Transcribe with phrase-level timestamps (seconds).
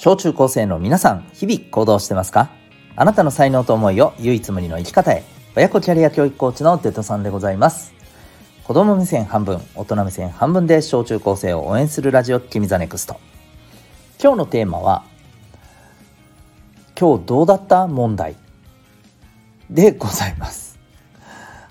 [0.00, 2.50] 小中高生の皆さん、日々行動してますか？
[2.94, 5.24] あなたの才能と思いを唯一無二の生き方へ。
[5.56, 7.92] 親子キャリア教育コーチのデトさんでございます。
[8.62, 13.18] 子供目線半分、大人目線半分で小中高生を応援するラジオ、君 the NEXT。
[14.22, 15.02] 今日のテーマは、
[16.96, 18.36] 今日どうだった問題？
[19.68, 20.78] でございます。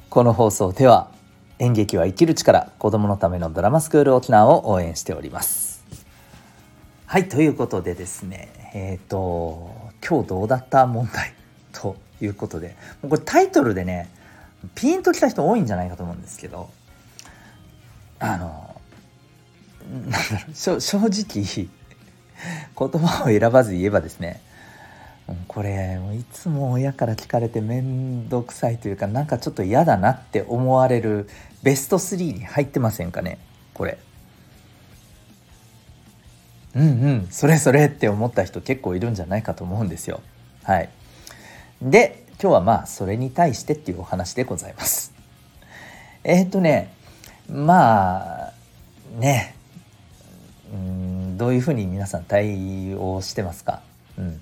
[0.09, 1.11] この放送では、
[1.59, 5.66] 演劇は生きる力子供のためのドラマスクール沖縄を応援しております
[7.09, 9.71] はいということでですねえっ、ー、と
[10.05, 11.33] 今日どうだった問題
[11.71, 14.09] ということでこれタイトルでね
[14.75, 16.69] ピンときた人多いんじゃないかと思うんですけど
[18.19, 18.81] あの
[19.89, 20.17] なんだ
[20.67, 21.69] ろう正直
[22.77, 24.41] 言葉を選ばず言えばですね
[25.47, 31.29] これいつも親から聞かれて面倒くさいというかなんかちょっと嫌だなって思われる
[31.63, 33.39] ベスト3に入ってませんかね
[33.73, 33.97] これ。
[36.77, 36.89] うんう
[37.23, 37.27] ん。
[37.31, 40.21] それそれって思った人結構いるんじゃないかと思うんですよ。
[40.63, 40.89] はい。
[41.81, 45.11] で今日はまあそれに対してっていうお話でございます。
[46.23, 46.93] えっ、とね
[47.49, 48.53] まあ
[49.17, 49.55] ね
[50.71, 53.81] うんどういうふうに皆さん対応してますか？
[54.17, 54.41] うん。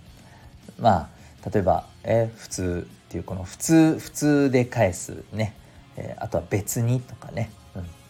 [0.78, 1.10] ま
[1.44, 5.54] あ例えば、え普通っていうこの普通普通で返すね、
[5.96, 7.52] えー、あとは別にとかね、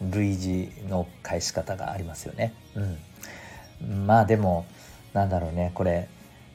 [0.00, 2.54] うん、類似の返し方がありますよね。
[2.74, 2.98] うん、
[3.80, 4.66] まあでも
[5.12, 6.08] なんだろうねこれ、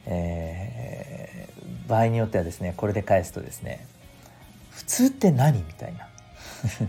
[0.06, 3.86] えー、場合によってはですねこれで返すとですね
[4.70, 6.08] 普通って何みたいな。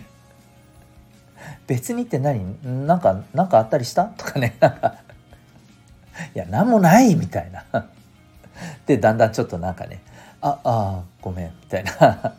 [1.68, 2.86] 別にって何？
[2.88, 4.06] なんかなんかあったりした？
[4.06, 4.56] とかね。
[6.36, 7.66] いや何もないみたいな。
[8.86, 10.02] でだんだんちょっとなんかね
[10.42, 12.36] ああごめんみたいな。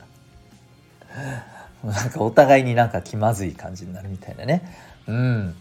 [1.84, 4.62] なんかお互いになんか気まずい感じになるみたいなね。
[5.06, 5.54] うん。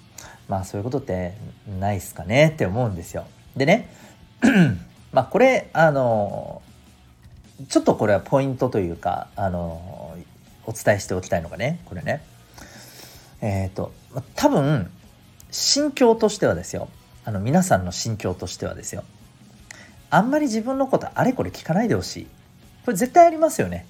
[0.54, 1.34] まあそういうことって
[1.80, 3.26] ないっすかねって思うんですよ。
[3.58, 3.90] でね
[5.12, 6.62] まあこれあの
[7.70, 10.16] ちょっとこれはポイントというかあの
[10.68, 12.24] お伝えしておきたいのがねこれね。
[13.42, 13.92] えっ、ー、と
[14.36, 14.92] 多分
[15.50, 16.88] 心境としてはですよ。
[17.26, 19.04] あの皆さんの心境としてはですよ。
[20.12, 22.28] あんまり自分のことあれこれ聞かないでほしい。
[22.86, 23.88] これ絶対ありますよね。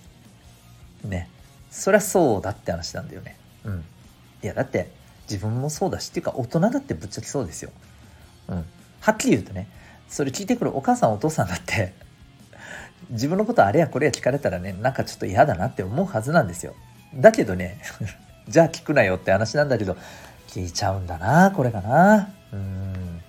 [1.04, 1.28] ね。
[1.70, 3.36] そりゃそうだって話なんだよね。
[3.66, 3.84] うん。
[4.42, 7.72] いやだって自分もそうだしっていうか大人だってぶっちゃけそうですよ
[8.50, 8.66] うん
[9.02, 9.68] はっきり言うとね
[10.08, 11.94] それ聞いてくるお母さんお父さんだって
[13.10, 16.74] 自分のことあれやこれや聞かれたらねなんかちょっと嫌だなって思うはずなんですよ
[17.16, 17.82] だけどね
[18.48, 19.96] じゃあ聞くなよって話なんだけど
[20.48, 23.22] 聞いちゃうんだなこれかなうん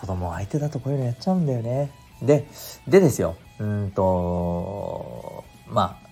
[0.00, 1.90] 子供相手だとこういうのやっちゃうんだよね。
[2.22, 2.46] で、
[2.88, 3.36] でですよ。
[3.58, 6.08] うんと、まあ、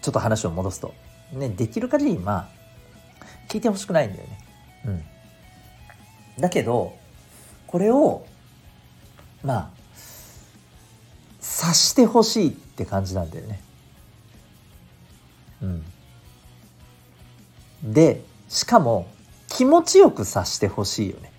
[0.00, 0.94] ちょっと話を戻すと。
[1.32, 2.48] ね、できる限り、まあ、
[3.48, 4.38] 聞いてほしくないんだよね。
[4.86, 5.04] うん。
[6.40, 6.96] だけど、
[7.66, 8.26] これを、
[9.42, 9.70] まあ、
[11.40, 13.60] 察してほしいって感じなんだよね。
[15.62, 15.84] うん。
[17.92, 19.06] で、しかも、
[19.48, 21.32] 気持ちよく察してほしいよね。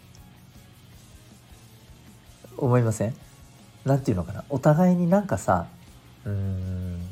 [2.57, 3.13] 思いません？
[3.85, 4.43] なんていうのかな？
[4.49, 5.67] お互いになんかさ
[6.25, 7.07] うん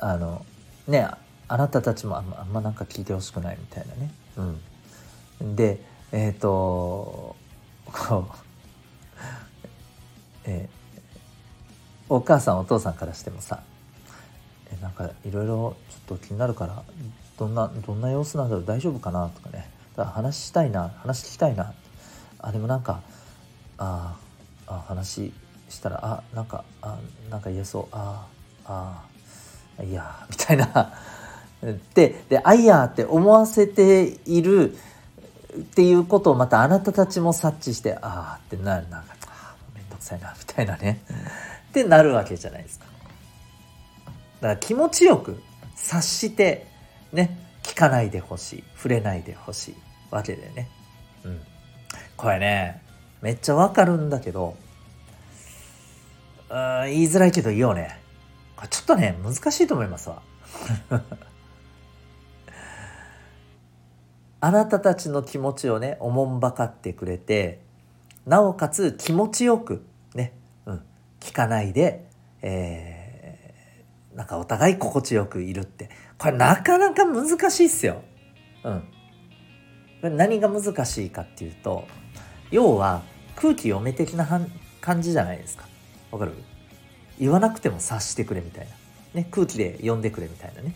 [0.00, 0.46] あの
[0.88, 1.06] ね
[1.52, 4.12] あなたたちもあんまあんまなんか聞いてほしくないみたいなね。
[5.40, 5.80] うん、で
[6.12, 7.34] えっ、ー、と
[7.86, 8.24] こう、
[10.46, 13.64] えー、お母さんお父さんからしてもさ
[14.70, 16.84] えなんかいろいろちょっと気になるから
[17.36, 19.68] どんなどんな様子なんだろう大丈夫かなとかね。
[19.96, 21.74] だから話したいな話聞きたいな。
[22.38, 23.00] あでもなんか
[23.76, 24.16] あ
[24.68, 25.32] あ話
[25.68, 26.96] したらあなんかあ
[27.28, 27.86] なんか言えそう。
[27.90, 28.24] あ
[28.66, 29.02] あ
[29.82, 30.92] いやみたいな。
[31.94, 34.74] でであいやって思わせている
[35.58, 41.02] っていうことをまたあなたたちも察知してああってなるなんかあめんどくさいなみたいなね
[41.70, 42.86] ってなるわけじゃないですか。
[44.40, 45.42] だから気持ちよく
[45.76, 46.66] 察して
[47.12, 49.74] ね聞かないでほしい触れないでほしい
[50.10, 50.68] わけでね。
[51.24, 51.40] うん、
[52.16, 52.82] これね
[53.20, 54.56] めっちゃわかるんだけど、
[56.48, 58.00] あ言いづらいけど言おうね。
[58.68, 60.22] ちょっとね、難しいと思いますわ。
[64.40, 67.60] あなたたちの気持ちをね、おもんばかってくれて、
[68.26, 69.84] なおかつ気持ちよく
[70.14, 70.32] ね、
[70.66, 70.82] うん、
[71.20, 72.06] 聞かないで、
[72.42, 78.02] えー、なんかお互い心地よくいるって、これなかなか難しいっすよ。
[78.64, 80.16] うん。
[80.16, 81.84] 何が難しいかっていうと、
[82.50, 83.02] 要は
[83.36, 84.26] 空気読め的な
[84.80, 85.66] 感じじゃないですか。
[86.10, 86.32] わかる？
[87.18, 90.74] 言わなくても察してくれみたいな、ね、空気で読んでくれみたいなね、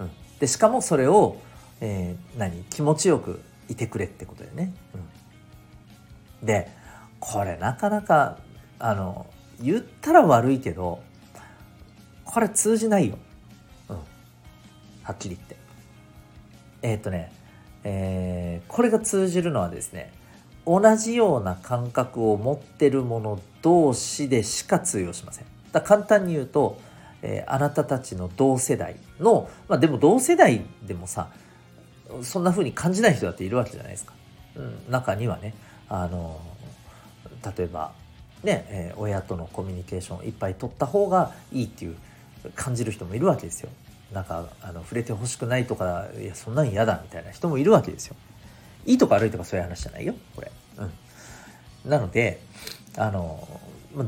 [0.00, 0.10] うん、
[0.40, 1.36] でしかもそれを、
[1.80, 2.62] えー、何？
[2.64, 4.72] 気持ちよくいてくれってことだよね、
[6.42, 6.70] で
[7.20, 8.38] これなかなか
[8.78, 9.26] あの
[9.60, 11.02] 言ったら悪いけど
[12.24, 13.18] これ通じないよ。
[13.88, 13.96] うん。
[15.02, 15.56] はっきり言って。
[16.82, 17.32] えー、っとね、
[17.84, 20.12] えー、これが通じるのはですね、
[20.66, 25.46] 同じような感覚を持ってる者同士でしか通用しません。
[25.72, 26.78] だ簡単に言うと、
[27.22, 31.30] えー、あなたたちの同世代の、まあでも同世代でもさ、
[32.22, 34.12] そんな風に感じない人だっているわけじゃないですか。
[34.56, 35.54] うん、中にはね、
[35.88, 36.40] あの
[37.56, 37.92] 例えば
[38.42, 41.96] ね、えー、親とのコミュニケーションをいっぱい取った方がいいっていう
[42.54, 43.70] 感じる人もいるわけですよ。
[44.12, 48.16] なんかあの触れてほしくないとかいやそんなん嫌だみたいな人もいるわけですよ。
[48.84, 50.52] いいとか悪いとかそういう話じゃないよこれ。
[50.78, 50.84] う
[51.88, 52.40] ん、なので
[52.96, 53.48] あの、
[53.94, 54.06] ま、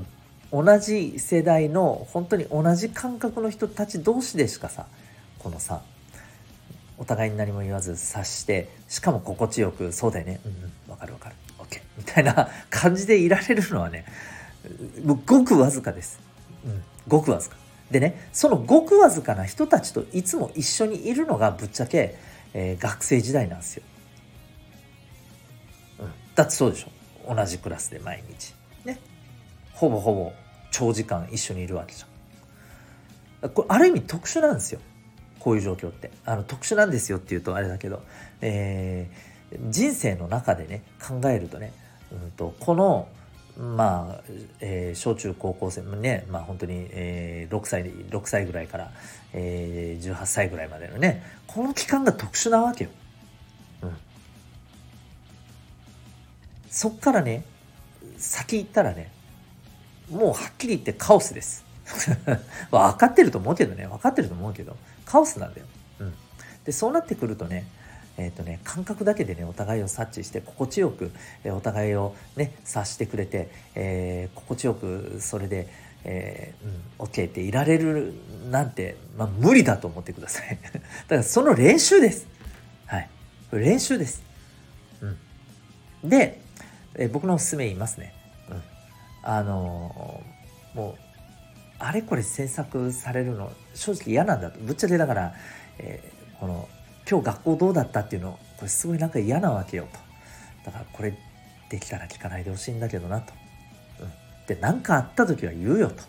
[0.52, 4.86] 同じ世代の本当に同じ感覚の人たち同士でしかさ
[5.40, 5.82] このさ
[6.98, 10.40] お互いに何も言わず察してしかも心地よくそうだよね。
[10.44, 10.54] うんう
[10.88, 10.90] ん。
[10.90, 11.36] わかるわかる。
[11.58, 14.04] OK みたいな感じでいられるのはね
[15.04, 16.20] ごくわずかです。
[16.64, 17.56] うん、ごくわずか。
[17.90, 22.16] でねそのごくわずかな人たちといつも一緒にいるのがぶっちゃけ、
[22.52, 23.82] えー、学生時代なんですよ、
[26.00, 27.34] うん、だってそうでしょ。
[27.34, 28.54] 同じクラスで毎日。
[28.84, 28.98] ね。
[29.72, 30.32] ほぼほぼ
[30.70, 33.50] 長時間一緒にいるわけじゃん。
[33.50, 34.80] これある意味特殊なんですよ。
[35.40, 38.02] こういう状況ってあの特殊なんですよっていうとあれだけど、
[38.40, 41.72] えー、人生の中でね考えるとね、
[42.12, 43.08] うんとこの
[43.58, 44.20] まあ、
[44.60, 48.92] えー、小中高校生もね、まあ本当に、えー、6歳、6歳ぐらいから、
[49.32, 52.90] えー、18歳ぐらいまでのね、この期間が特殊なわけよ。
[53.82, 53.96] うん。
[56.70, 57.42] そっからね、
[58.16, 59.10] 先行ったらね、
[60.08, 61.64] もうはっきり言ってカオスです。
[62.70, 65.66] 分かってると思うけどね、分かってると思うけど、カオスなんだよ。
[66.00, 66.14] うん。
[66.64, 67.66] で、そうなってくるとね、
[68.18, 71.12] えーとね、感覚だけでねお互いを察知して心地よく、
[71.44, 75.68] えー、お互いをね察してくれて、えー、心地よくそれで、
[76.02, 78.12] えー、うん、OK っていられる
[78.50, 80.58] なんて、まあ、無理だと思ってください。
[80.74, 82.26] だからその練習です。
[82.86, 83.08] はい。
[83.52, 84.22] 練習です、
[85.00, 85.06] う
[86.06, 86.40] ん、で、
[86.96, 88.12] えー、僕のおすすめ言いますね、
[88.50, 88.62] うん、
[89.22, 91.07] あのー、もう
[91.78, 94.58] あれこれ詮索されるの正直嫌なんだと。
[94.60, 95.34] ぶっちゃけだから、
[95.78, 96.68] えー、この
[97.08, 99.98] 今日学校どうだったっていうのこれすごいなんか嫌なわけよと。
[100.66, 101.14] だからこれ
[101.70, 103.32] できたら聞かないでほしいんだけどなと、
[104.00, 104.08] うん、
[104.46, 106.02] で何かあった時は言うよと。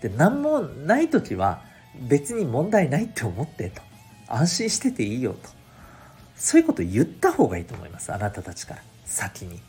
[0.00, 1.62] で何もない時は
[2.08, 3.80] 別に問題ないって思ってと。
[4.26, 5.50] 安心してていいよと。
[6.36, 8.82] そういうこと言った方がいいと思いますあなたたちから。
[9.04, 9.60] 先に。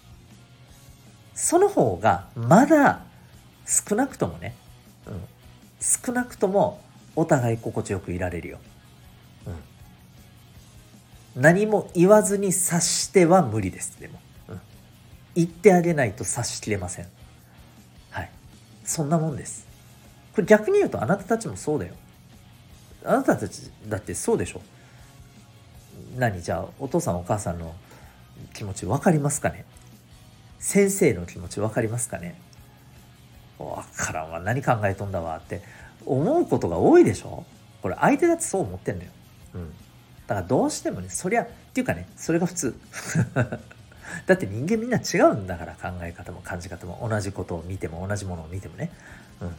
[1.36, 3.02] その方がまだ
[3.66, 4.56] 少なくともね、
[5.86, 6.82] 少なくとも
[7.16, 8.58] お互い心地よくいられるよ。
[11.36, 11.42] うん。
[11.42, 14.62] 何も言わずに察しては無理ですでも、うん、
[15.36, 17.06] 言ってあげないと察しきれません。
[18.10, 18.32] はい。
[18.84, 19.68] そんなもんです。
[20.34, 21.94] これ逆に言うとあなたたちもそうだよ。
[23.06, 24.62] あなたたちだってそうでしょ。
[26.18, 27.76] 何じゃあお父さんお母さんの
[28.54, 29.66] 気持ち分かりますかね？
[30.60, 32.42] 先生の気持ち分かりますかね？
[33.58, 35.62] 分からんわ何考えとんだわって
[36.06, 37.46] 思うことが多いでしょ？
[37.82, 39.12] これ相手だってそう思ってんだよ。
[39.56, 39.70] うん。
[40.28, 42.76] だからどうしてもねそりゃっていうかねそれが普通。
[44.28, 48.92] だって人間みんな違うんだから考え方も感じ方も同じことを見ても同じものを見てもね、
[49.42, 49.56] うん、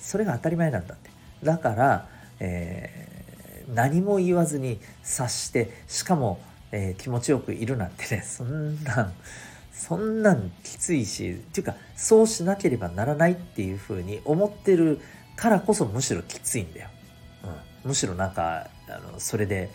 [0.00, 1.10] それが当たり前なんだって。
[1.44, 2.08] だから、
[2.40, 6.40] えー、何も言わずに察してしかも、
[6.72, 9.12] えー、気持ちよくいるなんてねそんなん
[9.74, 15.00] そんなんきついしっていうかそうしなければならないっていうふうに思ってる
[15.36, 16.88] からこそむしろきついんだよ、
[17.84, 19.70] うん、むしろなんかあのそれで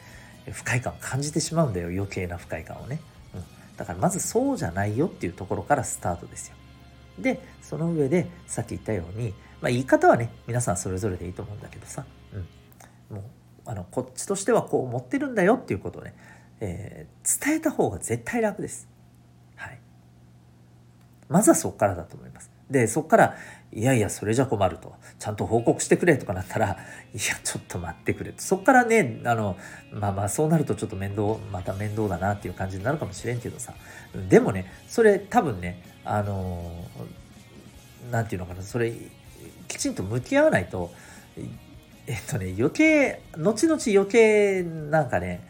[0.52, 3.02] 不快感を感じてしまうんだよ余計な不快感をね、
[3.36, 3.44] うん、
[3.76, 6.56] だからまずそうじゃないよっていうところからスタートですよ。
[7.20, 12.06] でその上でさっき言ったように、まあ、言い方はね皆さんそれぞれでいいと思うんだけどさ、
[13.12, 13.24] うん、もう
[13.66, 16.16] あのこっちとしてはこう思ってるんだよっていうことをね、
[16.62, 18.88] えー、伝えた方が絶対楽です。
[21.30, 22.52] まずはそこからだと思います。
[22.70, 23.36] でそこから
[23.72, 24.94] いやいやそれじゃ困ると。
[25.20, 26.78] ちゃんと報告してくれとかなったら
[27.14, 28.42] いやちょっと待ってくれと。
[28.42, 29.58] そこからねあの
[29.92, 33.74] まあまあそうなるとちょっと面倒また面倒だなっていう感じになるかもしれんけどさ。
[34.28, 36.72] でもねそれ多分ねあの
[38.12, 38.92] 何て言うのかなそれ
[39.68, 40.92] きちんと向き合わないと
[42.08, 45.48] えっとね余計後々余計なんかね、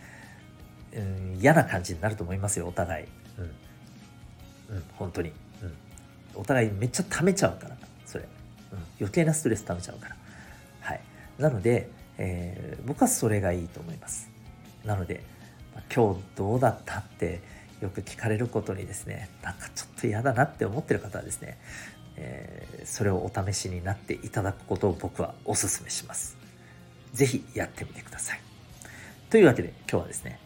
[0.93, 3.05] うん、嫌な感じになると思いますよお互い。
[4.69, 5.31] うん、うん、本当に、
[6.39, 8.24] お互いめっちゃ溜めちゃうからそれ、
[8.72, 10.15] うん、余計なストレス溜めちゃうから。
[10.81, 11.01] はい。
[11.38, 14.29] なので、えー、僕はそれがいいと思います。
[14.86, 15.24] なので、
[15.75, 17.41] ま、今日どうだったって
[17.81, 21.58] よく聞かれることにですねなんかちょっと嫌だなって思ってる方はですね、
[22.15, 26.38] えー、それをお試しになっていただくことを僕はお勧めします。
[27.13, 28.41] 是非やってみてください。
[29.29, 30.39] というわけで今日はですね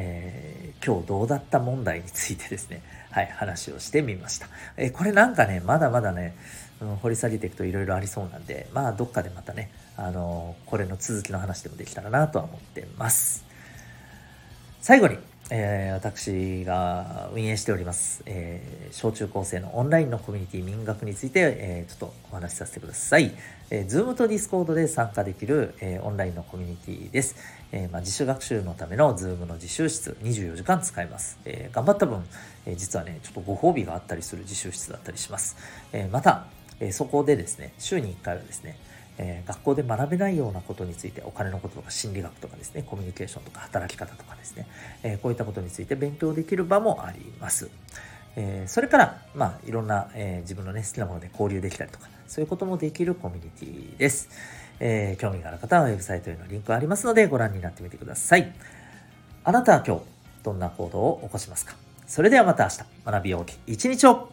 [0.00, 4.48] えー、今日どうだった問題についてですね、 はい、話をしてみました。
[4.76, 6.36] えー、これなんかね、まだまだね、
[6.80, 13.44] うん、掘り下げていくといろいろありそうなんで、まあ、どっかでまたね、あのー、これの続きの話でもできたらなとは思ってます。
[14.80, 15.18] 最後に、
[15.50, 23.34] えー、私が運営しております、えー、小中高生のオンラインのコミュニティ民学について、えー、ちょっとお話しさせてください。
[23.70, 27.36] えー、Zoom と Discord で参加できる、えー、オンラインのコミュニティです。
[27.72, 31.38] えーまあ、自主学習のための Zoom の自習室24時間使えます。
[31.44, 32.24] えー、頑張った分、
[32.66, 35.56] えー、実はね、ちょっとご褒美があったりする自習室だったりします。
[35.92, 36.46] えー、また、
[36.80, 38.78] えー、そこでですね、週に1回はですね、
[39.18, 44.66] えー、学校で学べないようなことについてお金のこととか心理学とかですねコミュニケーションとか働き方とかですね、
[45.02, 47.68] えー、こういったことについて勉強できる場もあります。
[48.40, 54.28] えー、それから、まあ、いろんな、え自分のね好きなもので交流できたりとかそういうこともできるコミュニティです。
[54.78, 58.54] え興味がある方はウェブサイトへのリンクありますのでご覧になってみてください。
[59.42, 60.02] あなたは今日
[60.44, 61.74] どんな行動を起こしますか？
[62.06, 64.30] それではまた明日学びようき一日を